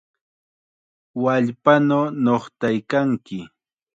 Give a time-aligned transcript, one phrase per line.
[1.23, 3.37] ¡Wallpanaw nuqtaykanki!